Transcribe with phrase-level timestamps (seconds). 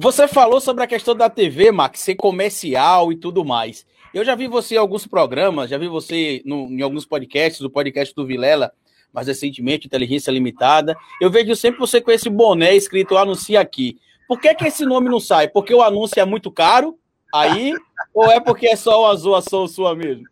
[0.00, 3.86] Você falou sobre a questão da TV, Max, ser comercial e tudo mais.
[4.12, 7.70] Eu já vi você em alguns programas, já vi você no, em alguns podcasts, o
[7.70, 8.72] podcast do Vilela,
[9.12, 10.96] mais recentemente, Inteligência Limitada.
[11.20, 13.98] Eu vejo sempre você com esse boné escrito Anuncia Aqui.
[14.26, 15.48] Por que, que esse nome não sai?
[15.48, 16.98] Porque o anúncio é muito caro
[17.32, 17.74] aí?
[18.14, 20.24] ou é porque é só uma zoação sua mesmo?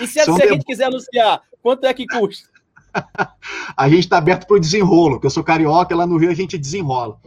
[0.00, 2.48] E se, se a gente quiser anunciar, quanto é que custa?
[3.76, 6.34] a gente está aberto para o desenrolo, que eu sou carioca, lá no Rio a
[6.34, 7.18] gente desenrola.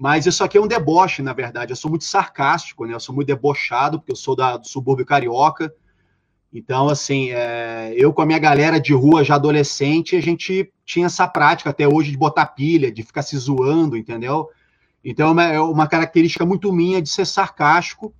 [0.00, 1.72] Mas isso aqui é um deboche, na verdade.
[1.72, 2.94] Eu sou muito sarcástico, né?
[2.94, 5.70] Eu sou muito debochado, porque eu sou da, do subúrbio carioca.
[6.50, 11.04] Então, assim, é, eu com a minha galera de rua já adolescente, a gente tinha
[11.04, 14.48] essa prática até hoje de botar pilha, de ficar se zoando, entendeu?
[15.04, 18.14] Então, é uma, é característica muito minha de ser sarcástico.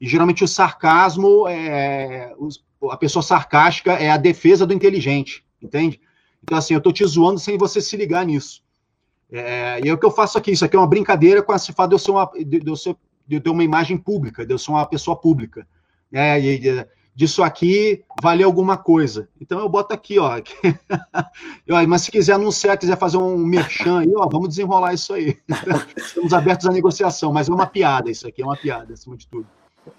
[0.00, 2.32] E geralmente o sarcasmo, é,
[2.90, 6.00] a pessoa sarcástica é a defesa do inteligente, entende?
[6.42, 8.62] Então, assim, eu estou te zoando sem você se ligar nisso.
[9.32, 10.50] É, e é o que eu faço aqui.
[10.52, 13.40] Isso aqui é uma brincadeira com a fato de eu ser uma, de, de eu
[13.40, 15.66] ter uma imagem pública, de eu ser uma pessoa pública.
[16.12, 19.28] É, e, de, disso aqui valer alguma coisa.
[19.40, 20.30] Então eu boto aqui, ó.
[21.86, 25.38] Mas se quiser anunciar, quiser fazer um merchan aí, ó, vamos desenrolar isso aí.
[25.96, 29.26] Estamos abertos à negociação, mas é uma piada isso aqui, é uma piada, acima de
[29.26, 29.46] tudo.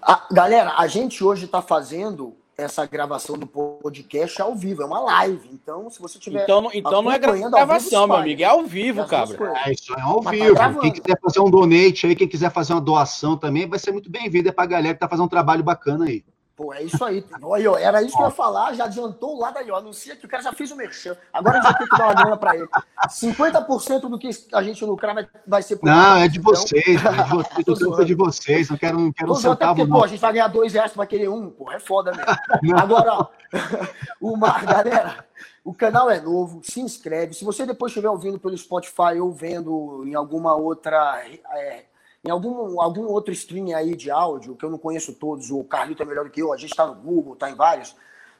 [0.00, 3.46] A, galera, a gente hoje está fazendo essa gravação do
[3.82, 5.50] podcast ao vivo, é uma live.
[5.52, 6.44] Então, se você tiver.
[6.44, 9.52] Então, então não é gravação, meu amigo, é ao vivo, cabra.
[9.66, 10.56] É, isso é ao Mas tá vivo.
[10.56, 13.90] Tá quem quiser fazer um donate aí, quem quiser fazer uma doação também, vai ser
[13.90, 14.48] muito bem-vindo.
[14.48, 16.24] É pra galera que tá fazendo um trabalho bacana aí.
[16.62, 17.24] Pô, é isso aí.
[17.42, 19.78] Olha, era isso que eu ia falar, já adiantou o lado aí, ó.
[19.78, 21.16] Anuncia que o cara já fez o merchan.
[21.32, 22.68] Agora a gente tem que dar uma grana pra ele.
[23.08, 26.54] 50% do que a gente lucrar vai, vai ser por Não, é de então.
[26.54, 28.70] vocês, é de vocês, é de vocês.
[28.70, 29.90] Não quero, não quero um centavo, porque.
[29.90, 32.78] Pô, a gente vai ganhar dois reais pra querer um, pô, é foda mesmo.
[32.78, 33.26] Agora, ó,
[34.22, 35.26] o Mar, galera,
[35.64, 37.34] o canal é novo, se inscreve.
[37.34, 41.24] Se você depois estiver ouvindo pelo Spotify ou vendo em alguma outra.
[41.54, 41.86] É,
[42.24, 46.02] em algum, algum outro stream aí de áudio, que eu não conheço todos, o Carlito
[46.02, 47.96] é melhor do que eu, a gente está no Google, está em vários.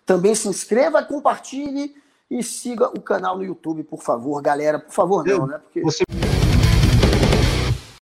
[0.06, 1.94] Também se inscreva, compartilhe
[2.31, 4.78] e siga o canal no YouTube, por favor, galera.
[4.78, 5.59] Por favor, não, né?
[5.59, 5.81] Porque...
[5.81, 6.04] Você...